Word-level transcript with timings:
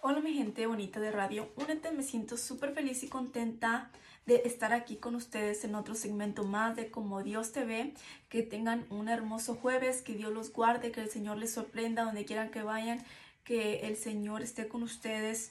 Hola 0.00 0.20
mi 0.20 0.32
gente 0.32 0.64
bonita 0.68 1.00
de 1.00 1.10
radio, 1.10 1.50
únete, 1.56 1.90
me 1.90 2.04
siento 2.04 2.36
súper 2.36 2.72
feliz 2.72 3.02
y 3.02 3.08
contenta 3.08 3.90
de 4.26 4.42
estar 4.44 4.72
aquí 4.72 4.94
con 4.94 5.16
ustedes 5.16 5.64
en 5.64 5.74
otro 5.74 5.96
segmento 5.96 6.44
más 6.44 6.76
de 6.76 6.88
Como 6.88 7.24
Dios 7.24 7.50
te 7.50 7.64
ve, 7.64 7.94
que 8.28 8.44
tengan 8.44 8.86
un 8.90 9.08
hermoso 9.08 9.56
jueves, 9.56 10.00
que 10.00 10.14
Dios 10.14 10.32
los 10.32 10.52
guarde, 10.52 10.92
que 10.92 11.00
el 11.00 11.10
Señor 11.10 11.38
les 11.38 11.52
sorprenda 11.52 12.04
donde 12.04 12.24
quieran 12.24 12.52
que 12.52 12.62
vayan, 12.62 13.04
que 13.42 13.88
el 13.88 13.96
Señor 13.96 14.40
esté 14.42 14.68
con 14.68 14.84
ustedes 14.84 15.50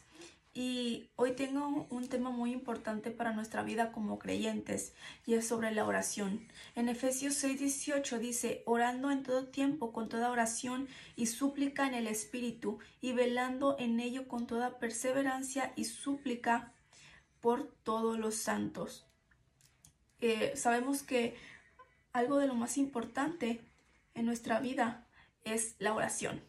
y 0.59 1.11
hoy 1.17 1.33
tengo 1.33 1.85
un 1.91 2.09
tema 2.09 2.31
muy 2.31 2.51
importante 2.51 3.11
para 3.11 3.31
nuestra 3.31 3.61
vida 3.61 3.91
como 3.91 4.17
creyentes 4.17 4.95
y 5.23 5.35
es 5.35 5.47
sobre 5.47 5.71
la 5.71 5.85
oración. 5.85 6.47
En 6.73 6.89
Efesios 6.89 7.35
6:18 7.35 8.17
dice, 8.17 8.63
orando 8.65 9.11
en 9.11 9.21
todo 9.21 9.45
tiempo 9.45 9.93
con 9.93 10.09
toda 10.09 10.31
oración 10.31 10.88
y 11.15 11.27
súplica 11.27 11.85
en 11.85 11.93
el 11.93 12.07
Espíritu 12.07 12.79
y 13.01 13.13
velando 13.13 13.75
en 13.77 13.99
ello 13.99 14.27
con 14.27 14.47
toda 14.47 14.79
perseverancia 14.79 15.73
y 15.75 15.83
súplica 15.83 16.73
por 17.39 17.71
todos 17.84 18.17
los 18.17 18.34
santos. 18.34 19.05
Eh, 20.21 20.53
sabemos 20.55 21.03
que 21.03 21.37
algo 22.13 22.39
de 22.39 22.48
lo 22.48 22.55
más 22.55 22.79
importante 22.79 23.62
en 24.15 24.26
nuestra 24.26 24.59
vida 24.59 25.05
es 25.43 25.76
la 25.77 25.93
oración. 25.93 26.41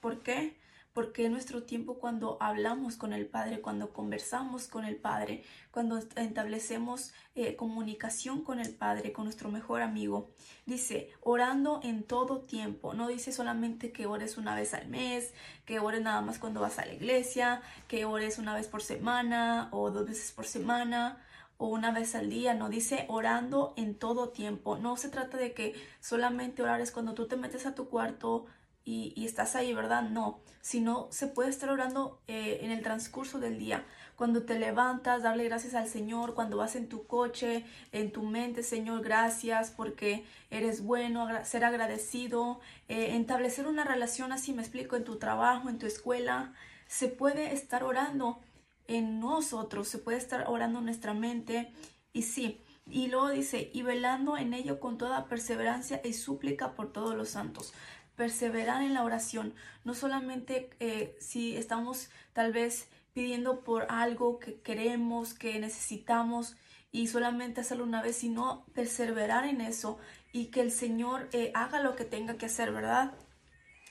¿Por 0.00 0.24
qué? 0.24 0.60
Porque 0.92 1.28
nuestro 1.28 1.62
tiempo 1.62 1.98
cuando 1.98 2.36
hablamos 2.40 2.96
con 2.96 3.12
el 3.12 3.26
Padre, 3.26 3.60
cuando 3.60 3.92
conversamos 3.92 4.68
con 4.68 4.84
el 4.84 4.96
Padre, 4.96 5.42
cuando 5.70 5.98
establecemos 5.98 7.12
eh, 7.34 7.56
comunicación 7.56 8.42
con 8.42 8.60
el 8.60 8.74
Padre, 8.74 9.12
con 9.12 9.24
nuestro 9.24 9.50
mejor 9.50 9.80
amigo, 9.80 10.30
dice, 10.66 11.10
orando 11.22 11.80
en 11.82 12.02
todo 12.02 12.40
tiempo, 12.40 12.92
no 12.94 13.08
dice 13.08 13.32
solamente 13.32 13.92
que 13.92 14.06
ores 14.06 14.36
una 14.36 14.54
vez 14.54 14.74
al 14.74 14.88
mes, 14.88 15.32
que 15.64 15.78
ores 15.78 16.02
nada 16.02 16.20
más 16.20 16.38
cuando 16.38 16.60
vas 16.60 16.78
a 16.78 16.84
la 16.84 16.92
iglesia, 16.92 17.62
que 17.88 18.04
ores 18.04 18.38
una 18.38 18.54
vez 18.54 18.68
por 18.68 18.82
semana 18.82 19.68
o 19.72 19.90
dos 19.90 20.06
veces 20.06 20.32
por 20.32 20.46
semana, 20.46 21.22
o 21.62 21.68
una 21.68 21.92
vez 21.92 22.16
al 22.16 22.28
día, 22.28 22.54
no 22.54 22.68
dice 22.68 23.06
orando 23.08 23.72
en 23.76 23.94
todo 23.94 24.30
tiempo. 24.30 24.78
No 24.78 24.96
se 24.96 25.08
trata 25.08 25.36
de 25.36 25.54
que 25.54 25.74
solamente 26.00 26.60
orar 26.60 26.80
es 26.80 26.90
cuando 26.90 27.14
tú 27.14 27.28
te 27.28 27.36
metes 27.36 27.66
a 27.66 27.74
tu 27.76 27.88
cuarto, 27.88 28.46
y, 28.84 29.24
estás 29.24 29.54
ahí, 29.54 29.72
¿verdad? 29.74 30.02
No, 30.02 30.40
sino 30.60 31.08
se 31.10 31.28
puede 31.28 31.50
estar 31.50 31.70
orando 31.70 32.20
eh, 32.26 32.60
en 32.62 32.70
el 32.70 32.82
transcurso 32.82 33.38
del 33.38 33.58
día. 33.58 33.84
Cuando 34.16 34.42
te 34.42 34.58
levantas, 34.58 35.22
darle 35.22 35.44
gracias 35.44 35.74
al 35.74 35.88
Señor, 35.88 36.34
cuando 36.34 36.56
vas 36.56 36.74
en 36.74 36.88
tu 36.88 37.06
coche, 37.06 37.64
en 37.92 38.12
tu 38.12 38.22
mente, 38.22 38.62
Señor, 38.62 39.02
gracias 39.02 39.70
porque 39.70 40.24
eres 40.50 40.82
bueno, 40.82 41.28
ser 41.44 41.64
agradecido, 41.64 42.60
eh, 42.88 43.16
establecer 43.16 43.66
una 43.66 43.84
relación 43.84 44.32
así, 44.32 44.52
me 44.52 44.62
explico, 44.62 44.96
en 44.96 45.04
tu 45.04 45.16
trabajo, 45.16 45.68
en 45.68 45.78
tu 45.78 45.86
escuela. 45.86 46.52
Se 46.86 47.08
puede 47.08 47.52
estar 47.52 47.84
orando 47.84 48.40
en 48.88 49.20
nosotros, 49.20 49.88
se 49.88 49.98
puede 49.98 50.18
estar 50.18 50.48
orando 50.48 50.80
en 50.80 50.86
nuestra 50.86 51.14
mente 51.14 51.72
y 52.12 52.22
sí. 52.22 52.60
Y 52.90 53.06
luego 53.06 53.30
dice, 53.30 53.70
y 53.72 53.82
velando 53.82 54.36
en 54.36 54.54
ello 54.54 54.80
con 54.80 54.98
toda 54.98 55.26
perseverancia 55.26 56.00
y 56.04 56.14
súplica 56.14 56.74
por 56.74 56.92
todos 56.92 57.14
los 57.14 57.28
santos 57.28 57.72
perseverar 58.16 58.82
en 58.82 58.94
la 58.94 59.04
oración, 59.04 59.54
no 59.84 59.94
solamente 59.94 60.70
eh, 60.80 61.16
si 61.20 61.56
estamos 61.56 62.10
tal 62.32 62.52
vez 62.52 62.88
pidiendo 63.12 63.60
por 63.60 63.86
algo 63.90 64.38
que 64.38 64.60
queremos, 64.60 65.34
que 65.34 65.58
necesitamos 65.58 66.56
y 66.90 67.08
solamente 67.08 67.62
hacerlo 67.62 67.84
una 67.84 68.02
vez, 68.02 68.16
sino 68.16 68.66
perseverar 68.74 69.46
en 69.46 69.60
eso 69.60 69.98
y 70.32 70.46
que 70.46 70.60
el 70.60 70.70
Señor 70.70 71.28
eh, 71.32 71.50
haga 71.54 71.80
lo 71.80 71.96
que 71.96 72.04
tenga 72.04 72.36
que 72.36 72.46
hacer, 72.46 72.72
¿verdad? 72.72 73.12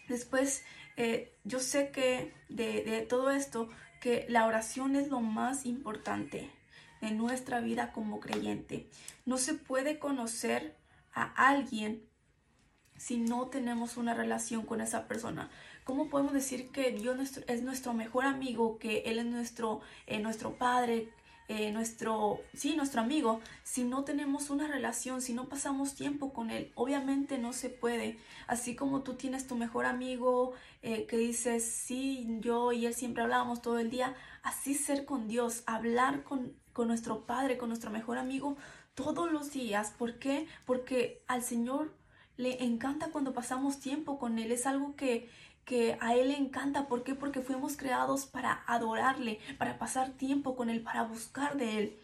Después, 0.07 0.63
eh, 0.97 1.33
yo 1.43 1.59
sé 1.59 1.91
que 1.91 2.33
de, 2.49 2.83
de 2.83 3.01
todo 3.01 3.31
esto, 3.31 3.69
que 4.01 4.25
la 4.29 4.45
oración 4.45 4.95
es 4.95 5.09
lo 5.09 5.21
más 5.21 5.65
importante 5.65 6.51
en 7.01 7.17
nuestra 7.17 7.59
vida 7.59 7.91
como 7.91 8.19
creyente. 8.19 8.89
No 9.25 9.37
se 9.37 9.53
puede 9.55 9.99
conocer 9.99 10.75
a 11.13 11.23
alguien 11.47 12.03
si 13.01 13.17
no 13.17 13.47
tenemos 13.47 13.97
una 13.97 14.13
relación 14.13 14.63
con 14.63 14.79
esa 14.79 15.07
persona? 15.07 15.49
¿Cómo 15.85 16.07
podemos 16.07 16.33
decir 16.33 16.69
que 16.69 16.91
Dios 16.91 17.17
es 17.47 17.63
nuestro 17.63 17.93
mejor 17.93 18.25
amigo, 18.25 18.77
que 18.77 18.99
Él 19.07 19.17
es 19.17 19.25
nuestro, 19.25 19.81
eh, 20.05 20.19
nuestro 20.19 20.53
padre, 20.53 21.09
eh, 21.47 21.71
nuestro, 21.71 22.41
sí, 22.53 22.75
nuestro 22.75 23.01
amigo, 23.01 23.41
si 23.63 23.85
no 23.85 24.03
tenemos 24.03 24.51
una 24.51 24.67
relación, 24.67 25.23
si 25.23 25.33
no 25.33 25.49
pasamos 25.49 25.95
tiempo 25.95 26.31
con 26.31 26.51
Él? 26.51 26.71
Obviamente 26.75 27.39
no 27.39 27.53
se 27.53 27.69
puede. 27.69 28.19
Así 28.45 28.75
como 28.75 29.01
tú 29.01 29.15
tienes 29.15 29.47
tu 29.47 29.55
mejor 29.55 29.87
amigo 29.87 30.53
eh, 30.83 31.07
que 31.07 31.17
dices, 31.17 31.65
sí, 31.65 32.27
yo 32.39 32.71
y 32.71 32.85
Él 32.85 32.93
siempre 32.93 33.23
hablábamos 33.23 33.63
todo 33.63 33.79
el 33.79 33.89
día, 33.89 34.13
así 34.43 34.75
ser 34.75 35.05
con 35.05 35.27
Dios, 35.27 35.63
hablar 35.65 36.23
con, 36.23 36.53
con 36.71 36.87
nuestro 36.87 37.25
Padre, 37.25 37.57
con 37.57 37.69
nuestro 37.69 37.89
mejor 37.89 38.19
amigo 38.19 38.57
todos 38.93 39.31
los 39.31 39.51
días. 39.51 39.91
¿Por 39.97 40.19
qué? 40.19 40.45
Porque 40.67 41.23
al 41.27 41.41
Señor 41.41 41.99
le 42.37 42.63
encanta 42.63 43.09
cuando 43.11 43.33
pasamos 43.33 43.79
tiempo 43.79 44.19
con 44.19 44.39
Él. 44.39 44.51
Es 44.51 44.65
algo 44.65 44.95
que, 44.95 45.29
que 45.65 45.97
a 46.01 46.15
Él 46.15 46.29
le 46.29 46.37
encanta. 46.37 46.87
¿Por 46.87 47.03
qué? 47.03 47.15
Porque 47.15 47.41
fuimos 47.41 47.77
creados 47.77 48.25
para 48.25 48.63
adorarle, 48.67 49.39
para 49.57 49.77
pasar 49.77 50.11
tiempo 50.11 50.55
con 50.55 50.69
Él, 50.69 50.81
para 50.81 51.03
buscar 51.03 51.57
de 51.57 51.77
Él. 51.77 51.97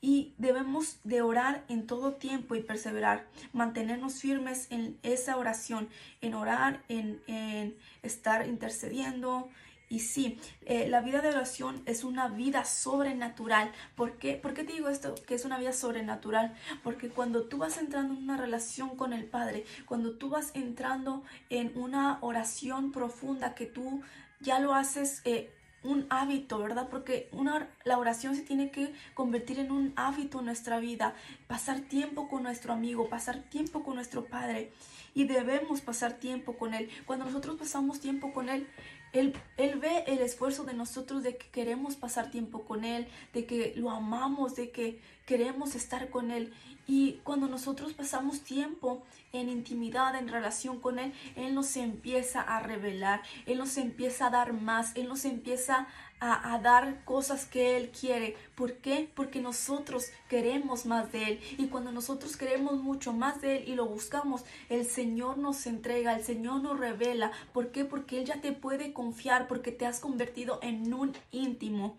Y 0.00 0.34
debemos 0.38 0.98
de 1.02 1.22
orar 1.22 1.64
en 1.68 1.86
todo 1.86 2.12
tiempo 2.14 2.54
y 2.54 2.62
perseverar, 2.62 3.26
mantenernos 3.52 4.20
firmes 4.20 4.68
en 4.70 4.96
esa 5.02 5.36
oración, 5.36 5.88
en 6.20 6.34
orar, 6.34 6.84
en, 6.88 7.20
en 7.26 7.76
estar 8.02 8.46
intercediendo, 8.46 9.48
y 9.90 10.00
sí, 10.00 10.38
eh, 10.66 10.88
la 10.88 11.00
vida 11.00 11.22
de 11.22 11.28
oración 11.28 11.82
es 11.86 12.04
una 12.04 12.28
vida 12.28 12.64
sobrenatural. 12.64 13.72
¿Por 13.96 14.18
qué? 14.18 14.34
¿Por 14.34 14.52
qué 14.52 14.64
te 14.64 14.74
digo 14.74 14.88
esto? 14.88 15.14
Que 15.26 15.34
es 15.34 15.44
una 15.46 15.58
vida 15.58 15.72
sobrenatural. 15.72 16.54
Porque 16.82 17.08
cuando 17.08 17.44
tú 17.44 17.56
vas 17.58 17.78
entrando 17.78 18.14
en 18.14 18.22
una 18.24 18.36
relación 18.36 18.96
con 18.96 19.14
el 19.14 19.24
Padre, 19.24 19.64
cuando 19.86 20.12
tú 20.12 20.28
vas 20.28 20.50
entrando 20.54 21.22
en 21.48 21.72
una 21.74 22.18
oración 22.20 22.92
profunda 22.92 23.54
que 23.54 23.64
tú 23.64 24.02
ya 24.40 24.58
lo 24.60 24.74
haces 24.74 25.22
eh, 25.24 25.50
un 25.82 26.06
hábito, 26.10 26.58
¿verdad? 26.58 26.88
Porque 26.90 27.28
una, 27.32 27.68
la 27.84 27.98
oración 27.98 28.34
se 28.34 28.42
tiene 28.42 28.70
que 28.70 28.92
convertir 29.14 29.58
en 29.58 29.70
un 29.70 29.92
hábito 29.96 30.40
en 30.40 30.46
nuestra 30.46 30.80
vida. 30.80 31.14
Pasar 31.46 31.80
tiempo 31.80 32.28
con 32.28 32.42
nuestro 32.42 32.72
amigo, 32.72 33.08
pasar 33.08 33.42
tiempo 33.44 33.82
con 33.82 33.94
nuestro 33.94 34.26
Padre. 34.26 34.72
Y 35.14 35.24
debemos 35.24 35.80
pasar 35.80 36.14
tiempo 36.14 36.58
con 36.58 36.74
Él. 36.74 36.90
Cuando 37.06 37.24
nosotros 37.24 37.56
pasamos 37.56 38.00
tiempo 38.00 38.32
con 38.32 38.48
Él, 38.48 38.68
él, 39.12 39.34
él, 39.56 39.78
ve 39.78 40.04
el 40.06 40.18
esfuerzo 40.18 40.64
de 40.64 40.74
nosotros 40.74 41.22
de 41.22 41.36
que 41.36 41.48
queremos 41.48 41.96
pasar 41.96 42.30
tiempo 42.30 42.64
con 42.64 42.84
Él, 42.84 43.08
de 43.32 43.46
que 43.46 43.72
lo 43.76 43.90
amamos, 43.90 44.54
de 44.54 44.70
que 44.70 45.00
queremos 45.26 45.74
estar 45.74 46.10
con 46.10 46.30
Él. 46.30 46.52
Y 46.86 47.20
cuando 47.24 47.48
nosotros 47.48 47.92
pasamos 47.92 48.40
tiempo 48.40 49.02
en 49.32 49.48
intimidad, 49.48 50.14
en 50.14 50.28
relación 50.28 50.80
con 50.80 50.98
Él, 50.98 51.12
Él 51.36 51.54
nos 51.54 51.76
empieza 51.76 52.40
a 52.40 52.60
revelar, 52.60 53.22
Él 53.46 53.58
nos 53.58 53.76
empieza 53.76 54.26
a 54.26 54.30
dar 54.30 54.52
más, 54.52 54.96
Él 54.96 55.08
nos 55.08 55.24
empieza 55.24 55.86
a, 56.20 56.58
dar 56.62 57.04
cosas 57.04 57.44
que 57.44 57.76
Él 57.76 57.90
quiere. 57.90 58.36
¿Por 58.54 58.74
qué? 58.74 59.10
Porque 59.14 59.40
nosotros 59.40 60.10
queremos 60.28 60.86
más 60.86 61.12
de 61.12 61.24
Él. 61.24 61.40
Y 61.58 61.68
cuando 61.68 61.92
nosotros 61.92 62.36
queremos 62.36 62.82
mucho 62.82 63.12
más 63.12 63.40
de 63.40 63.58
Él 63.58 63.68
y 63.68 63.74
lo 63.74 63.86
buscamos, 63.86 64.44
el 64.68 64.86
Señor 64.86 65.38
nos 65.38 65.66
entrega, 65.66 66.14
el 66.16 66.24
Señor 66.24 66.62
nos 66.62 66.78
revela. 66.78 67.32
¿Por 67.52 67.70
qué? 67.70 67.84
Porque 67.84 68.18
Él 68.18 68.26
ya 68.26 68.40
te 68.40 68.52
puede 68.52 68.92
confiar, 68.92 69.48
porque 69.48 69.72
te 69.72 69.86
has 69.86 70.00
convertido 70.00 70.58
en 70.62 70.92
un 70.92 71.16
íntimo. 71.30 71.96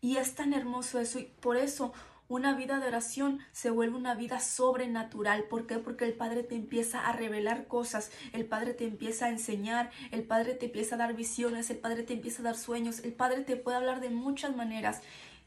Y 0.00 0.16
es 0.16 0.34
tan 0.34 0.52
hermoso 0.52 1.00
eso. 1.00 1.18
Y 1.18 1.24
por 1.40 1.56
eso 1.56 1.92
una 2.28 2.54
vida 2.54 2.80
de 2.80 2.88
oración 2.88 3.40
se 3.52 3.70
vuelve 3.70 3.96
una 3.96 4.14
vida 4.14 4.40
sobrenatural. 4.40 5.44
¿Por 5.44 5.66
qué? 5.66 5.78
Porque 5.78 6.04
el 6.04 6.14
Padre 6.14 6.42
te 6.42 6.54
empieza 6.54 7.06
a 7.06 7.12
revelar 7.12 7.66
cosas, 7.66 8.10
el 8.32 8.44
Padre 8.46 8.74
te 8.74 8.84
empieza 8.84 9.26
a 9.26 9.30
enseñar, 9.30 9.90
el 10.10 10.24
Padre 10.24 10.54
te 10.54 10.66
empieza 10.66 10.96
a 10.96 10.98
dar 10.98 11.14
visiones, 11.14 11.70
el 11.70 11.78
Padre 11.78 12.02
te 12.02 12.14
empieza 12.14 12.42
a 12.42 12.46
dar 12.46 12.56
sueños, 12.56 13.00
el 13.04 13.12
Padre 13.12 13.42
te 13.42 13.56
puede 13.56 13.76
hablar 13.76 14.00
de 14.00 14.10
muchas 14.10 14.56
maneras 14.56 15.02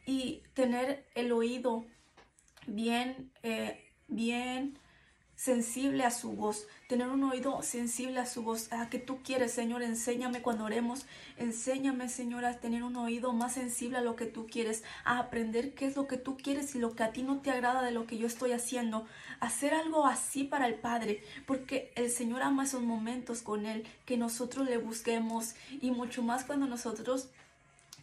y 0.06 0.42
tener 0.54 1.06
el 1.16 1.31
oído 1.31 1.86
bien, 2.66 3.31
eh, 3.44 3.92
bien 4.08 4.78
sensible 5.40 6.04
a 6.04 6.12
su 6.12 6.34
voz, 6.34 6.68
tener 6.90 7.08
un 7.08 7.24
oído 7.24 7.64
sensible 7.64 8.20
a 8.20 8.26
su 8.26 8.44
voz, 8.44 8.74
a 8.74 8.90
que 8.90 9.00
tú 9.00 9.20
quieres, 9.24 9.54
Señor, 9.54 9.84
enséñame 9.84 10.42
cuando 10.42 10.66
oremos, 10.66 11.06
enséñame, 11.38 12.10
Señor, 12.10 12.44
a 12.44 12.58
tener 12.58 12.84
un 12.84 12.98
oído 12.98 13.32
más 13.32 13.54
sensible 13.54 14.00
a 14.00 14.02
lo 14.02 14.18
que 14.18 14.26
tú 14.26 14.48
quieres, 14.48 14.84
a 15.06 15.18
aprender 15.18 15.74
qué 15.76 15.86
es 15.86 15.96
lo 15.96 16.08
que 16.08 16.18
tú 16.18 16.36
quieres 16.36 16.76
y 16.76 16.80
lo 16.80 16.94
que 16.94 17.04
a 17.04 17.14
ti 17.14 17.24
no 17.24 17.38
te 17.40 17.52
agrada 17.52 17.82
de 17.84 17.92
lo 17.92 18.06
que 18.06 18.18
yo 18.18 18.28
estoy 18.28 18.52
haciendo, 18.52 19.06
hacer 19.40 19.74
algo 19.74 20.06
así 20.06 20.44
para 20.44 20.68
el 20.68 20.76
Padre, 20.76 21.24
porque 21.46 21.94
el 21.96 22.12
Señor 22.12 22.42
ama 22.42 22.66
esos 22.66 22.82
momentos 22.82 23.42
con 23.42 23.66
Él, 23.66 23.88
que 24.06 24.18
nosotros 24.18 24.68
le 24.68 24.78
busquemos 24.78 25.56
y 25.80 25.92
mucho 25.92 26.22
más 26.22 26.44
cuando 26.44 26.68
nosotros 26.68 27.30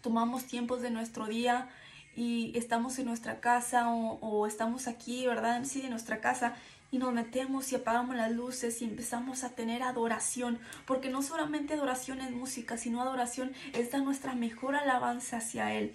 tomamos 0.01 0.45
tiempos 0.45 0.81
de 0.81 0.89
nuestro 0.89 1.27
día, 1.27 1.69
y 2.17 2.57
estamos 2.57 2.99
en 2.99 3.05
nuestra 3.05 3.41
casa 3.41 3.91
o, 3.91 4.47
estamos 4.47 4.89
aquí, 4.89 5.27
¿verdad? 5.27 5.63
Sí, 5.65 5.83
en 5.83 5.91
nuestra 5.91 6.23
casa 6.23 6.55
y 6.91 6.99
nos 6.99 7.13
metemos 7.13 7.73
y 7.73 7.77
apagamos 7.77 8.17
las 8.17 8.33
luces 8.33 8.81
y 8.83 8.85
empezamos 8.85 9.45
a 9.45 9.51
tener 9.51 9.83
adoración, 9.83 10.59
porque 10.87 11.11
no 11.11 11.23
solamente 11.23 11.75
adoración 11.75 12.21
es 12.21 12.31
música, 12.31 12.77
sino 12.77 13.01
adoración 13.01 13.53
es 13.73 13.91
dar 13.91 14.03
nuestra 14.03 14.35
mejor 14.35 14.77
alabanza 14.77 15.39
hacia 15.39 15.75
Él. 15.75 15.93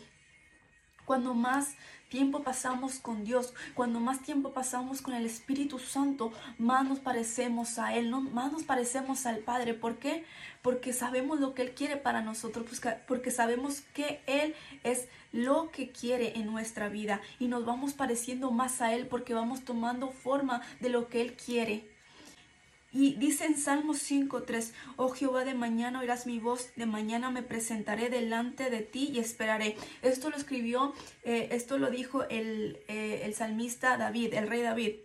Cuando 1.11 1.33
más 1.33 1.75
tiempo 2.07 2.41
pasamos 2.41 2.99
con 2.99 3.25
Dios, 3.25 3.53
cuando 3.73 3.99
más 3.99 4.21
tiempo 4.21 4.53
pasamos 4.53 5.01
con 5.01 5.13
el 5.13 5.25
Espíritu 5.25 5.77
Santo, 5.77 6.31
más 6.57 6.87
nos 6.87 6.99
parecemos 6.99 7.77
a 7.79 7.93
Él, 7.97 8.09
¿no? 8.09 8.21
más 8.21 8.53
nos 8.53 8.63
parecemos 8.63 9.25
al 9.25 9.39
Padre. 9.39 9.73
¿Por 9.73 9.97
qué? 9.97 10.23
Porque 10.61 10.93
sabemos 10.93 11.41
lo 11.41 11.53
que 11.53 11.63
Él 11.63 11.71
quiere 11.71 11.97
para 11.97 12.21
nosotros, 12.21 12.65
pues 12.65 12.81
porque 13.09 13.29
sabemos 13.29 13.81
que 13.93 14.21
Él 14.25 14.55
es 14.85 15.09
lo 15.33 15.69
que 15.71 15.91
quiere 15.91 16.39
en 16.39 16.45
nuestra 16.45 16.87
vida 16.87 17.19
y 17.39 17.49
nos 17.49 17.65
vamos 17.65 17.91
pareciendo 17.91 18.51
más 18.51 18.81
a 18.81 18.93
Él 18.93 19.07
porque 19.07 19.33
vamos 19.33 19.65
tomando 19.65 20.11
forma 20.11 20.61
de 20.79 20.87
lo 20.87 21.09
que 21.09 21.19
Él 21.19 21.33
quiere. 21.33 21.90
Y 22.93 23.13
dice 23.13 23.45
en 23.45 23.57
Salmo 23.57 23.93
5.3, 23.93 24.73
oh 24.97 25.09
Jehová, 25.09 25.45
de 25.45 25.53
mañana 25.53 26.01
oirás 26.01 26.25
mi 26.25 26.39
voz, 26.39 26.71
de 26.75 26.85
mañana 26.85 27.31
me 27.31 27.41
presentaré 27.41 28.09
delante 28.09 28.69
de 28.69 28.81
ti 28.81 29.11
y 29.13 29.19
esperaré. 29.19 29.77
Esto 30.01 30.29
lo 30.29 30.35
escribió, 30.35 30.93
eh, 31.23 31.49
esto 31.51 31.77
lo 31.77 31.89
dijo 31.89 32.23
el, 32.29 32.79
eh, 32.89 33.21
el 33.23 33.33
salmista 33.33 33.95
David, 33.95 34.33
el 34.33 34.47
rey 34.47 34.61
David. 34.61 34.95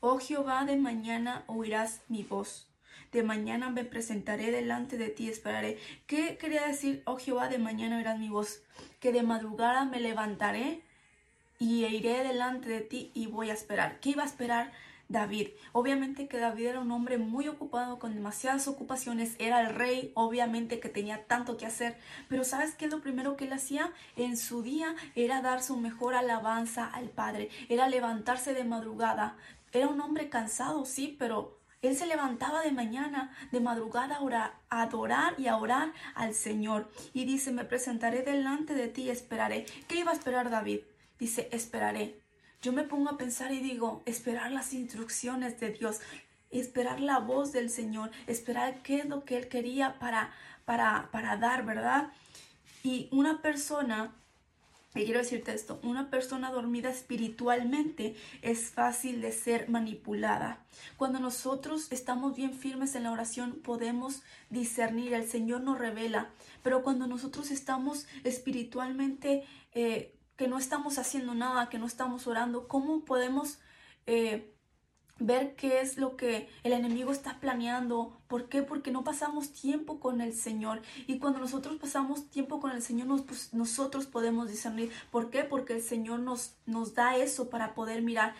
Oh 0.00 0.18
Jehová, 0.18 0.64
de 0.66 0.76
mañana 0.76 1.44
oirás 1.46 2.02
mi 2.08 2.22
voz. 2.22 2.68
De 3.12 3.22
mañana 3.22 3.70
me 3.70 3.84
presentaré 3.84 4.50
delante 4.50 4.98
de 4.98 5.08
ti 5.08 5.24
y 5.24 5.30
esperaré. 5.30 5.78
¿Qué 6.06 6.36
quería 6.36 6.66
decir, 6.66 7.02
oh 7.06 7.16
Jehová, 7.16 7.48
de 7.48 7.58
mañana 7.58 7.96
oirás 7.96 8.18
mi 8.18 8.28
voz? 8.28 8.62
Que 9.00 9.12
de 9.12 9.22
madrugada 9.22 9.86
me 9.86 10.00
levantaré 10.00 10.82
y 11.58 11.86
iré 11.86 12.22
delante 12.24 12.68
de 12.68 12.82
ti 12.82 13.10
y 13.14 13.26
voy 13.26 13.48
a 13.48 13.54
esperar. 13.54 14.00
¿Qué 14.00 14.10
iba 14.10 14.22
a 14.22 14.26
esperar? 14.26 14.72
David. 15.08 15.48
Obviamente 15.72 16.28
que 16.28 16.38
David 16.38 16.66
era 16.66 16.80
un 16.80 16.90
hombre 16.90 17.18
muy 17.18 17.48
ocupado 17.48 17.98
con 17.98 18.14
demasiadas 18.14 18.68
ocupaciones, 18.68 19.36
era 19.38 19.60
el 19.60 19.74
rey, 19.74 20.12
obviamente 20.14 20.80
que 20.80 20.90
tenía 20.90 21.24
tanto 21.24 21.56
que 21.56 21.66
hacer, 21.66 21.96
pero 22.28 22.44
¿sabes 22.44 22.74
qué 22.74 22.88
lo 22.88 23.00
primero 23.00 23.36
que 23.36 23.46
él 23.46 23.52
hacía? 23.52 23.92
En 24.16 24.36
su 24.36 24.62
día 24.62 24.94
era 25.14 25.40
dar 25.40 25.62
su 25.62 25.76
mejor 25.76 26.14
alabanza 26.14 26.86
al 26.86 27.08
Padre, 27.08 27.48
era 27.68 27.88
levantarse 27.88 28.54
de 28.54 28.64
madrugada. 28.64 29.36
Era 29.72 29.88
un 29.88 30.00
hombre 30.00 30.28
cansado, 30.28 30.84
sí, 30.84 31.16
pero 31.18 31.58
él 31.82 31.96
se 31.96 32.06
levantaba 32.06 32.62
de 32.62 32.72
mañana, 32.72 33.30
de 33.52 33.60
madrugada 33.60 34.18
a, 34.70 34.82
adorar 34.82 35.34
y 35.38 35.46
a 35.46 35.56
orar 35.56 35.92
al 36.14 36.34
Señor. 36.34 36.90
Y 37.12 37.24
dice, 37.24 37.52
me 37.52 37.64
presentaré 37.64 38.22
delante 38.22 38.74
de 38.74 38.88
ti 38.88 39.02
y 39.02 39.10
esperaré. 39.10 39.66
¿Qué 39.86 39.96
iba 40.00 40.10
a 40.10 40.14
esperar 40.14 40.50
David? 40.50 40.80
Dice, 41.18 41.48
esperaré 41.52 42.27
yo 42.62 42.72
me 42.72 42.84
pongo 42.84 43.10
a 43.10 43.18
pensar 43.18 43.52
y 43.52 43.60
digo, 43.60 44.02
esperar 44.04 44.50
las 44.50 44.72
instrucciones 44.72 45.60
de 45.60 45.70
Dios, 45.70 46.00
esperar 46.50 47.00
la 47.00 47.18
voz 47.18 47.52
del 47.52 47.70
Señor, 47.70 48.10
esperar 48.26 48.82
qué 48.82 49.00
es 49.00 49.06
lo 49.06 49.24
que 49.24 49.36
Él 49.36 49.48
quería 49.48 49.98
para, 49.98 50.32
para, 50.64 51.08
para 51.12 51.36
dar, 51.36 51.64
¿verdad? 51.64 52.12
Y 52.82 53.08
una 53.12 53.42
persona, 53.42 54.12
y 54.94 55.04
quiero 55.04 55.20
decirte 55.20 55.52
esto, 55.52 55.78
una 55.82 56.10
persona 56.10 56.50
dormida 56.50 56.90
espiritualmente 56.90 58.16
es 58.42 58.70
fácil 58.70 59.20
de 59.20 59.30
ser 59.30 59.68
manipulada. 59.68 60.64
Cuando 60.96 61.20
nosotros 61.20 61.92
estamos 61.92 62.34
bien 62.34 62.54
firmes 62.54 62.94
en 62.96 63.04
la 63.04 63.12
oración 63.12 63.60
podemos 63.62 64.22
discernir, 64.50 65.14
el 65.14 65.28
Señor 65.28 65.60
nos 65.60 65.78
revela, 65.78 66.30
pero 66.64 66.82
cuando 66.82 67.06
nosotros 67.06 67.52
estamos 67.52 68.06
espiritualmente 68.24 69.44
eh, 69.74 70.12
estamos 70.58 70.98
haciendo 70.98 71.34
nada, 71.34 71.68
que 71.68 71.78
no 71.78 71.86
estamos 71.86 72.26
orando, 72.26 72.68
¿cómo 72.68 73.04
podemos 73.04 73.58
eh, 74.06 74.54
ver 75.18 75.56
qué 75.56 75.80
es 75.80 75.98
lo 75.98 76.16
que 76.16 76.48
el 76.62 76.72
enemigo 76.72 77.10
está 77.12 77.40
planeando? 77.40 78.20
¿Por 78.28 78.48
qué? 78.48 78.62
Porque 78.62 78.90
no 78.90 79.04
pasamos 79.04 79.52
tiempo 79.52 80.00
con 80.00 80.20
el 80.20 80.34
Señor. 80.34 80.82
Y 81.06 81.18
cuando 81.18 81.40
nosotros 81.40 81.76
pasamos 81.76 82.28
tiempo 82.30 82.60
con 82.60 82.70
el 82.70 82.82
Señor, 82.82 83.24
pues, 83.24 83.52
nosotros 83.52 84.06
podemos 84.06 84.48
discernir. 84.48 84.92
¿Por 85.10 85.30
qué? 85.30 85.44
Porque 85.44 85.74
el 85.74 85.82
Señor 85.82 86.20
nos, 86.20 86.54
nos 86.66 86.94
da 86.94 87.16
eso 87.16 87.50
para 87.50 87.74
poder 87.74 88.02
mirar. 88.02 88.34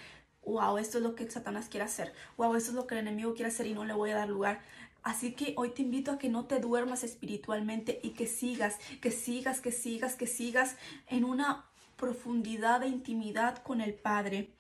Wow, 0.44 0.78
esto 0.78 0.98
es 0.98 1.04
lo 1.04 1.14
que 1.14 1.30
Satanás 1.30 1.68
quiere 1.68 1.84
hacer. 1.84 2.12
Wow, 2.36 2.54
esto 2.54 2.70
es 2.70 2.76
lo 2.76 2.86
que 2.86 2.94
el 2.94 3.00
enemigo 3.00 3.34
quiere 3.34 3.50
hacer 3.50 3.66
y 3.66 3.74
no 3.74 3.84
le 3.84 3.94
voy 3.94 4.10
a 4.10 4.16
dar 4.16 4.28
lugar. 4.28 4.60
Así 5.02 5.32
que 5.32 5.54
hoy 5.56 5.70
te 5.70 5.82
invito 5.82 6.12
a 6.12 6.18
que 6.18 6.28
no 6.28 6.46
te 6.46 6.58
duermas 6.60 7.04
espiritualmente 7.04 8.00
y 8.02 8.10
que 8.10 8.26
sigas, 8.26 8.76
que 9.00 9.10
sigas, 9.10 9.60
que 9.60 9.72
sigas, 9.72 10.16
que 10.16 10.26
sigas 10.26 10.76
en 11.06 11.24
una 11.24 11.67
profundidad 11.98 12.80
de 12.80 12.88
intimidad 12.88 13.62
con 13.62 13.82
el 13.82 13.92
Padre. 13.92 14.54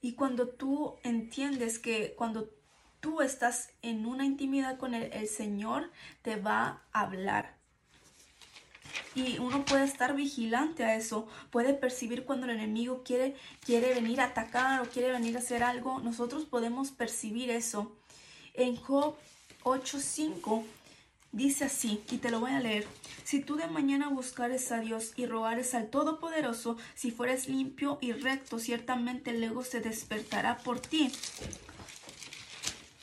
Y 0.00 0.14
cuando 0.14 0.48
tú 0.48 0.96
entiendes 1.04 1.78
que 1.78 2.14
cuando 2.16 2.50
tú 2.98 3.20
estás 3.20 3.70
en 3.82 4.06
una 4.06 4.24
intimidad 4.24 4.76
con 4.78 4.94
el, 4.94 5.12
el 5.12 5.28
Señor, 5.28 5.92
te 6.22 6.34
va 6.34 6.82
a 6.92 7.02
hablar. 7.02 7.56
Y 9.14 9.38
uno 9.38 9.64
puede 9.64 9.84
estar 9.84 10.14
vigilante 10.14 10.84
a 10.84 10.96
eso, 10.96 11.28
puede 11.50 11.74
percibir 11.74 12.24
cuando 12.24 12.46
el 12.46 12.52
enemigo 12.52 13.02
quiere, 13.04 13.36
quiere 13.64 13.94
venir 13.94 14.20
a 14.20 14.26
atacar 14.26 14.80
o 14.80 14.84
quiere 14.84 15.12
venir 15.12 15.36
a 15.36 15.40
hacer 15.40 15.62
algo. 15.62 16.00
Nosotros 16.00 16.44
podemos 16.44 16.90
percibir 16.90 17.50
eso. 17.50 17.96
En 18.54 18.76
Job 18.76 19.16
8.5 19.64 20.64
Dice 21.38 21.66
así, 21.66 22.02
y 22.10 22.18
te 22.18 22.32
lo 22.32 22.40
voy 22.40 22.50
a 22.50 22.58
leer. 22.58 22.84
Si 23.22 23.38
tú 23.38 23.54
de 23.54 23.68
mañana 23.68 24.08
buscares 24.08 24.72
a 24.72 24.80
Dios 24.80 25.12
y 25.14 25.24
rogares 25.24 25.72
al 25.72 25.88
Todopoderoso, 25.88 26.76
si 26.96 27.12
fueres 27.12 27.48
limpio 27.48 27.96
y 28.00 28.10
recto, 28.10 28.58
ciertamente 28.58 29.32
luego 29.38 29.62
se 29.62 29.78
despertará 29.78 30.58
por 30.58 30.80
ti 30.80 31.12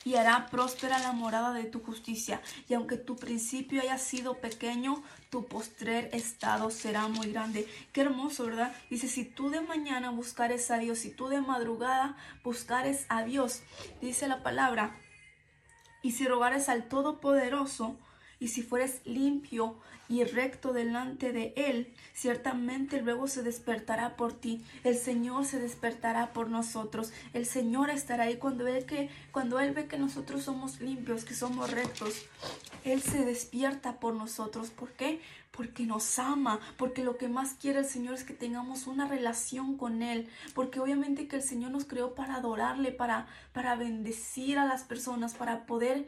y 0.04 0.16
hará 0.16 0.48
próspera 0.48 1.00
la 1.00 1.14
morada 1.14 1.54
de 1.54 1.64
tu 1.64 1.80
justicia. 1.80 2.42
Y 2.68 2.74
aunque 2.74 2.98
tu 2.98 3.16
principio 3.16 3.82
haya 3.82 3.98
sido 3.98 4.34
pequeño, 4.42 5.02
tu 5.30 5.46
postrer 5.46 6.10
estado 6.12 6.72
será 6.72 7.08
muy 7.08 7.32
grande. 7.32 7.66
Qué 7.94 8.02
hermoso, 8.02 8.48
¿verdad? 8.48 8.76
Dice, 8.90 9.08
si 9.08 9.24
tú 9.24 9.50
de 9.50 9.62
mañana 9.62 10.10
buscares 10.10 10.70
a 10.72 10.78
Dios, 10.78 11.00
si 11.00 11.10
tú 11.10 11.30
de 11.30 11.40
madrugada 11.40 12.18
buscares 12.44 13.06
a 13.08 13.24
Dios, 13.24 13.62
dice 14.02 14.28
la 14.28 14.44
palabra, 14.44 15.00
y 16.02 16.12
si 16.12 16.28
rogares 16.28 16.68
al 16.68 16.90
Todopoderoso, 16.90 17.98
y 18.40 18.50
si 18.50 18.62
fueres 18.62 19.02
limpio 19.06 19.78
y 20.08 20.24
recto 20.24 20.74
delante 20.74 21.32
de 21.32 21.54
Él, 21.56 21.94
ciertamente 22.14 23.02
luego 23.02 23.28
se 23.28 23.42
despertará 23.44 24.16
por 24.16 24.34
ti. 24.34 24.64
El 24.84 24.96
Señor 24.98 25.46
se 25.46 25.60
despertará 25.60 26.34
por 26.34 26.50
nosotros. 26.50 27.12
El 27.34 27.46
Señor 27.46 27.90
estará 27.90 28.26
ahí 28.26 28.38
cuando 28.38 28.68
Él, 28.68 28.86
que, 28.86 29.10
cuando 29.32 29.60
él 29.60 29.74
ve 29.74 29.88
que 29.88 29.98
nosotros 29.98 30.44
somos 30.44 30.80
limpios, 30.80 31.26
que 31.26 31.34
somos 31.34 31.72
rectos. 31.72 32.26
Él 32.84 33.02
se 33.02 33.26
despierta 33.26 34.00
por 34.00 34.14
nosotros. 34.14 34.70
¿Por 34.70 34.92
qué? 34.94 35.22
Porque 35.52 35.86
nos 35.86 36.20
ama, 36.20 36.60
porque 36.78 37.04
lo 37.04 37.18
que 37.18 37.28
más 37.28 37.54
quiere 37.54 37.80
el 37.80 37.86
Señor 37.86 38.14
es 38.14 38.24
que 38.24 38.34
tengamos 38.34 38.88
una 38.88 39.08
relación 39.08 39.78
con 39.78 40.04
Él, 40.04 40.28
porque 40.54 40.80
obviamente 40.80 41.28
que 41.28 41.38
el 41.38 41.42
Señor 41.42 41.72
nos 41.72 41.86
creó 41.86 42.14
para 42.14 42.36
adorarle, 42.36 42.92
para, 42.92 43.28
para 43.54 43.76
bendecir 43.76 44.60
a 44.60 44.66
las 44.66 44.84
personas, 44.84 45.34
para 45.34 45.66
poder 45.66 46.08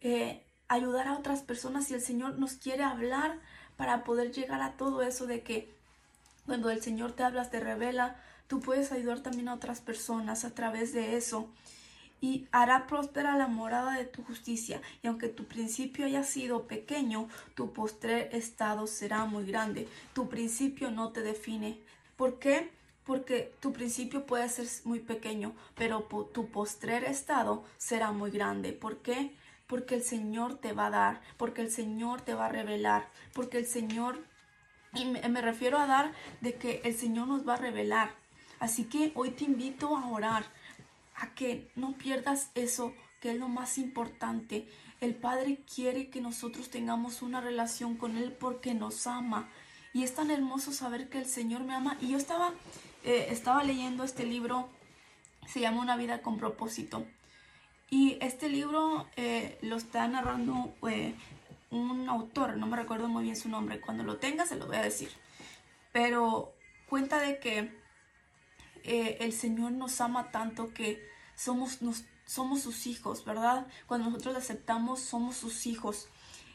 eh, 0.00 0.44
ayudar 0.74 1.08
a 1.08 1.18
otras 1.18 1.42
personas 1.42 1.90
y 1.90 1.94
el 1.94 2.00
Señor 2.00 2.38
nos 2.38 2.54
quiere 2.54 2.82
hablar 2.82 3.38
para 3.76 4.04
poder 4.04 4.32
llegar 4.32 4.62
a 4.62 4.72
todo 4.72 5.02
eso 5.02 5.26
de 5.26 5.42
que 5.42 5.72
cuando 6.46 6.70
el 6.70 6.82
Señor 6.82 7.12
te 7.12 7.22
hablas, 7.22 7.50
te 7.50 7.60
revela, 7.60 8.16
tú 8.48 8.60
puedes 8.60 8.92
ayudar 8.92 9.20
también 9.20 9.48
a 9.48 9.54
otras 9.54 9.80
personas 9.80 10.44
a 10.44 10.54
través 10.54 10.92
de 10.92 11.16
eso. 11.16 11.48
Y 12.20 12.46
hará 12.52 12.86
próspera 12.86 13.36
la 13.36 13.48
morada 13.48 13.94
de 13.94 14.04
tu 14.04 14.22
justicia. 14.22 14.80
Y 15.02 15.08
aunque 15.08 15.28
tu 15.28 15.44
principio 15.44 16.06
haya 16.06 16.22
sido 16.22 16.68
pequeño, 16.68 17.28
tu 17.56 17.72
postrer 17.72 18.28
estado 18.32 18.86
será 18.86 19.24
muy 19.24 19.44
grande. 19.44 19.88
Tu 20.14 20.28
principio 20.28 20.92
no 20.92 21.10
te 21.10 21.22
define. 21.22 21.80
¿Por 22.16 22.38
qué? 22.38 22.70
Porque 23.04 23.52
tu 23.58 23.72
principio 23.72 24.24
puede 24.24 24.48
ser 24.48 24.68
muy 24.84 25.00
pequeño, 25.00 25.52
pero 25.74 26.02
tu 26.32 26.48
postrer 26.48 27.02
estado 27.04 27.64
será 27.76 28.12
muy 28.12 28.30
grande. 28.30 28.72
¿Por 28.72 28.98
qué? 28.98 29.34
Porque 29.72 29.94
el 29.94 30.02
Señor 30.02 30.58
te 30.58 30.74
va 30.74 30.88
a 30.88 30.90
dar, 30.90 31.22
porque 31.38 31.62
el 31.62 31.70
Señor 31.70 32.20
te 32.20 32.34
va 32.34 32.44
a 32.44 32.48
revelar, 32.50 33.08
porque 33.32 33.56
el 33.56 33.64
Señor, 33.64 34.22
y 34.92 35.06
me, 35.06 35.40
refiero 35.40 35.78
a 35.78 35.86
dar 35.86 36.12
de 36.42 36.56
que 36.56 36.82
el 36.84 36.94
Señor 36.94 37.26
nos 37.26 37.48
va 37.48 37.54
a 37.54 37.56
revelar. 37.56 38.10
Así 38.60 38.84
que 38.84 39.12
hoy 39.14 39.30
te 39.30 39.44
invito 39.44 39.96
a 39.96 40.08
orar, 40.08 40.44
a 41.16 41.32
que 41.34 41.70
no 41.74 41.96
pierdas 41.96 42.50
eso 42.54 42.92
que 43.18 43.30
es 43.30 43.38
lo 43.38 43.48
más 43.48 43.78
importante. 43.78 44.68
El 45.00 45.14
Padre 45.14 45.60
quiere 45.74 46.10
que 46.10 46.20
nosotros 46.20 46.68
tengamos 46.68 47.22
una 47.22 47.40
relación 47.40 47.96
con 47.96 48.18
Él 48.18 48.36
porque 48.38 48.74
nos 48.74 49.06
ama. 49.06 49.48
Y 49.94 50.02
es 50.02 50.14
tan 50.14 50.30
hermoso 50.30 50.72
saber 50.72 51.08
que 51.08 51.16
el 51.16 51.24
Señor 51.26 51.64
me 51.64 51.72
ama. 51.72 51.96
Y 51.98 52.10
yo 52.10 52.18
estaba, 52.18 52.52
eh, 53.04 53.28
estaba 53.30 53.64
leyendo 53.64 54.04
este 54.04 54.26
libro, 54.26 54.68
se 55.46 55.60
llama 55.60 55.80
Una 55.80 55.96
vida 55.96 56.20
con 56.20 56.36
propósito. 56.36 57.06
Y 57.92 58.16
este 58.22 58.48
libro 58.48 59.06
eh, 59.16 59.58
lo 59.60 59.76
está 59.76 60.08
narrando 60.08 60.74
eh, 60.88 61.14
un 61.70 62.08
autor, 62.08 62.56
no 62.56 62.66
me 62.66 62.78
recuerdo 62.78 63.06
muy 63.06 63.24
bien 63.24 63.36
su 63.36 63.50
nombre, 63.50 63.82
cuando 63.82 64.02
lo 64.02 64.16
tenga 64.16 64.46
se 64.46 64.56
lo 64.56 64.66
voy 64.66 64.76
a 64.76 64.82
decir. 64.82 65.10
Pero 65.92 66.54
cuenta 66.88 67.20
de 67.20 67.38
que 67.38 67.78
eh, 68.84 69.18
el 69.20 69.34
Señor 69.34 69.72
nos 69.72 70.00
ama 70.00 70.30
tanto 70.30 70.72
que 70.72 71.06
somos, 71.34 71.80
somos 72.24 72.62
sus 72.62 72.86
hijos, 72.86 73.26
¿verdad? 73.26 73.66
Cuando 73.86 74.06
nosotros 74.08 74.32
le 74.32 74.38
aceptamos, 74.38 75.00
somos 75.00 75.36
sus 75.36 75.66
hijos. 75.66 76.08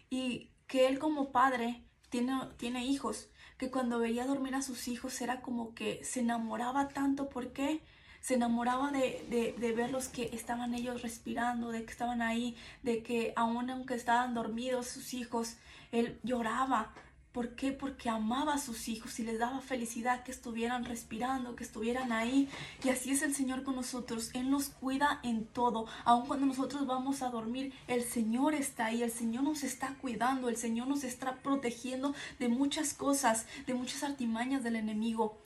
Y 0.09 0.49
que 0.65 0.87
Él 0.87 0.97
como 0.97 1.31
padre 1.31 1.83
tiene, 2.09 2.33
tiene 2.57 2.83
hijos, 2.83 3.29
que 3.59 3.69
cuando 3.69 3.99
veía 3.99 4.25
dormir 4.25 4.55
a 4.55 4.63
sus 4.63 4.87
hijos 4.87 5.21
era 5.21 5.41
como 5.41 5.75
que 5.75 6.03
se 6.03 6.21
enamoraba 6.21 6.87
tanto, 6.87 7.29
¿por 7.29 7.53
qué? 7.53 7.83
Se 8.27 8.33
enamoraba 8.33 8.91
de, 8.91 9.25
de, 9.29 9.55
de 9.57 9.71
verlos 9.71 10.09
que 10.09 10.29
estaban 10.33 10.73
ellos 10.73 11.01
respirando, 11.01 11.71
de 11.71 11.85
que 11.85 11.91
estaban 11.91 12.21
ahí, 12.21 12.57
de 12.83 13.01
que 13.01 13.31
aún 13.37 13.69
aunque 13.69 13.93
estaban 13.93 14.33
dormidos 14.33 14.87
sus 14.87 15.13
hijos, 15.13 15.55
él 15.93 16.19
lloraba 16.23 16.91
¿Por 17.37 17.53
qué? 17.53 17.71
Porque 17.71 18.09
amaba 18.09 18.55
a 18.55 18.57
sus 18.57 18.87
hijos 18.87 19.19
y 19.19 19.23
les 19.23 19.37
daba 19.37 19.61
felicidad 19.61 20.23
que 20.23 20.31
estuvieran 20.31 20.85
respirando, 20.85 21.55
que 21.55 21.63
estuvieran 21.63 22.11
ahí. 22.11 22.49
Y 22.83 22.89
así 22.89 23.11
es 23.11 23.21
el 23.21 23.35
Señor 23.35 23.61
con 23.61 23.75
nosotros. 23.75 24.31
Él 24.33 24.49
nos 24.49 24.69
cuida 24.69 25.19
en 25.21 25.45
todo. 25.45 25.85
Aun 26.03 26.25
cuando 26.25 26.47
nosotros 26.47 26.87
vamos 26.87 27.21
a 27.21 27.29
dormir, 27.29 27.73
el 27.87 28.03
Señor 28.03 28.55
está 28.55 28.87
ahí. 28.87 29.03
El 29.03 29.11
Señor 29.11 29.43
nos 29.43 29.63
está 29.63 29.93
cuidando. 30.01 30.49
El 30.49 30.57
Señor 30.57 30.87
nos 30.87 31.03
está 31.03 31.35
protegiendo 31.35 32.15
de 32.39 32.49
muchas 32.49 32.95
cosas, 32.95 33.45
de 33.67 33.75
muchas 33.75 34.01
artimañas 34.01 34.63
del 34.63 34.75
enemigo. 34.75 35.37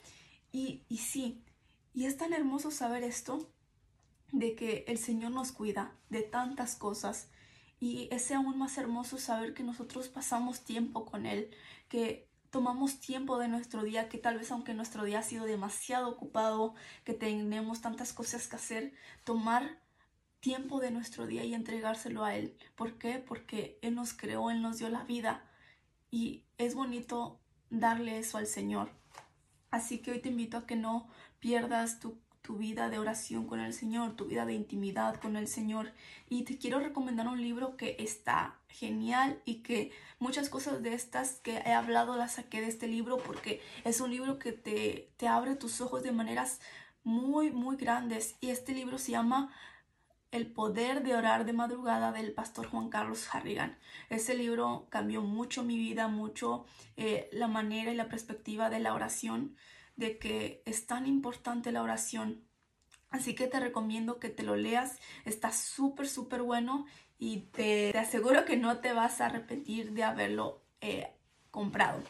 Y, 0.50 0.80
y 0.88 0.96
sí, 0.96 1.42
y 1.94 2.06
es 2.06 2.16
tan 2.16 2.32
hermoso 2.32 2.70
saber 2.70 3.04
esto, 3.04 3.50
de 4.32 4.54
que 4.54 4.84
el 4.88 4.98
Señor 4.98 5.30
nos 5.30 5.52
cuida 5.52 5.92
de 6.08 6.22
tantas 6.22 6.74
cosas. 6.74 7.28
Y 7.78 8.08
es 8.10 8.30
aún 8.30 8.58
más 8.58 8.78
hermoso 8.78 9.18
saber 9.18 9.54
que 9.54 9.62
nosotros 9.62 10.08
pasamos 10.08 10.64
tiempo 10.64 11.04
con 11.04 11.26
Él, 11.26 11.50
que 11.88 12.28
tomamos 12.50 13.00
tiempo 13.00 13.38
de 13.38 13.48
nuestro 13.48 13.82
día, 13.82 14.08
que 14.08 14.18
tal 14.18 14.38
vez 14.38 14.50
aunque 14.50 14.74
nuestro 14.74 15.04
día 15.04 15.20
ha 15.20 15.22
sido 15.22 15.44
demasiado 15.46 16.08
ocupado, 16.08 16.74
que 17.04 17.14
tenemos 17.14 17.80
tantas 17.80 18.12
cosas 18.12 18.46
que 18.46 18.56
hacer, 18.56 18.92
tomar 19.24 19.80
tiempo 20.40 20.80
de 20.80 20.90
nuestro 20.90 21.26
día 21.26 21.44
y 21.44 21.54
entregárselo 21.54 22.24
a 22.24 22.34
Él. 22.36 22.56
¿Por 22.74 22.98
qué? 22.98 23.18
Porque 23.18 23.78
Él 23.82 23.94
nos 23.94 24.12
creó, 24.12 24.50
Él 24.50 24.62
nos 24.62 24.78
dio 24.78 24.88
la 24.88 25.04
vida 25.04 25.48
y 26.10 26.44
es 26.58 26.74
bonito 26.74 27.40
darle 27.70 28.18
eso 28.18 28.38
al 28.38 28.46
Señor. 28.46 29.01
Así 29.72 29.98
que 29.98 30.12
hoy 30.12 30.20
te 30.20 30.28
invito 30.28 30.56
a 30.56 30.66
que 30.66 30.76
no 30.76 31.08
pierdas 31.40 31.98
tu 31.98 32.16
tu 32.42 32.56
vida 32.56 32.90
de 32.90 32.98
oración 32.98 33.46
con 33.46 33.60
el 33.60 33.72
Señor, 33.72 34.16
tu 34.16 34.26
vida 34.26 34.44
de 34.44 34.52
intimidad 34.52 35.18
con 35.20 35.36
el 35.36 35.46
Señor. 35.46 35.92
Y 36.28 36.42
te 36.42 36.58
quiero 36.58 36.80
recomendar 36.80 37.28
un 37.28 37.40
libro 37.40 37.76
que 37.76 37.96
está 38.00 38.56
genial 38.68 39.40
y 39.44 39.62
que 39.62 39.92
muchas 40.18 40.48
cosas 40.48 40.82
de 40.82 40.92
estas 40.92 41.34
que 41.40 41.58
he 41.58 41.72
hablado 41.72 42.16
las 42.16 42.32
saqué 42.32 42.60
de 42.60 42.66
este 42.66 42.88
libro 42.88 43.18
porque 43.18 43.60
es 43.84 44.00
un 44.00 44.10
libro 44.10 44.38
que 44.38 44.52
te, 44.52 45.08
te 45.16 45.28
abre 45.28 45.54
tus 45.54 45.80
ojos 45.80 46.02
de 46.02 46.10
maneras 46.10 46.60
muy, 47.04 47.52
muy 47.52 47.76
grandes. 47.76 48.34
Y 48.40 48.50
este 48.50 48.72
libro 48.72 48.98
se 48.98 49.12
llama 49.12 49.52
el 50.32 50.46
poder 50.46 51.02
de 51.04 51.14
orar 51.14 51.44
de 51.44 51.52
madrugada 51.52 52.10
del 52.10 52.32
pastor 52.32 52.66
Juan 52.66 52.88
Carlos 52.88 53.28
Harrigan. 53.32 53.78
Ese 54.08 54.34
libro 54.34 54.86
cambió 54.88 55.22
mucho 55.22 55.62
mi 55.62 55.78
vida, 55.78 56.08
mucho 56.08 56.64
eh, 56.96 57.28
la 57.32 57.46
manera 57.46 57.92
y 57.92 57.94
la 57.94 58.08
perspectiva 58.08 58.70
de 58.70 58.80
la 58.80 58.94
oración 58.94 59.56
de 59.96 60.18
que 60.18 60.62
es 60.64 60.86
tan 60.86 61.06
importante 61.06 61.70
la 61.70 61.82
oración. 61.82 62.42
Así 63.10 63.34
que 63.34 63.46
te 63.46 63.60
recomiendo 63.60 64.18
que 64.18 64.30
te 64.30 64.42
lo 64.42 64.56
leas. 64.56 64.98
Está 65.26 65.52
súper, 65.52 66.08
súper 66.08 66.42
bueno 66.42 66.86
y 67.18 67.40
te, 67.52 67.96
aseguro 67.98 68.46
que 68.46 68.56
no 68.56 68.78
te 68.78 68.94
vas 68.94 69.20
a 69.20 69.26
arrepentir 69.26 69.92
de 69.92 70.02
haberlo 70.02 70.62
eh, 70.80 71.12
comprado. 71.50 72.02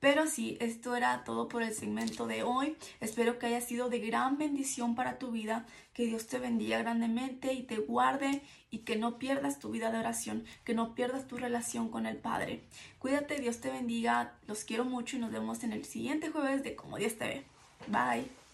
Pero 0.00 0.26
sí, 0.26 0.56
esto 0.60 0.94
era 0.94 1.24
todo 1.24 1.48
por 1.48 1.62
el 1.62 1.74
segmento 1.74 2.26
de 2.26 2.42
hoy. 2.42 2.76
Espero 3.00 3.38
que 3.38 3.46
haya 3.46 3.60
sido 3.60 3.88
de 3.88 3.98
gran 3.98 4.38
bendición 4.38 4.94
para 4.94 5.18
tu 5.18 5.30
vida, 5.30 5.66
que 5.92 6.06
Dios 6.06 6.26
te 6.26 6.38
bendiga 6.38 6.78
grandemente 6.78 7.52
y 7.52 7.62
te 7.62 7.78
guarde 7.78 8.42
y 8.70 8.78
que 8.80 8.96
no 8.96 9.18
pierdas 9.18 9.58
tu 9.58 9.70
vida 9.70 9.90
de 9.90 9.98
oración, 9.98 10.44
que 10.64 10.74
no 10.74 10.94
pierdas 10.94 11.26
tu 11.26 11.36
relación 11.36 11.88
con 11.88 12.06
el 12.06 12.16
Padre. 12.16 12.62
Cuídate, 12.98 13.40
Dios 13.40 13.60
te 13.60 13.70
bendiga, 13.70 14.34
los 14.46 14.64
quiero 14.64 14.84
mucho 14.84 15.16
y 15.16 15.20
nos 15.20 15.32
vemos 15.32 15.64
en 15.64 15.72
el 15.72 15.84
siguiente 15.84 16.30
jueves 16.30 16.62
de 16.62 16.76
Como 16.76 16.96
Dios 16.96 17.16
te 17.16 17.26
ve. 17.26 17.44
Bye. 17.88 18.47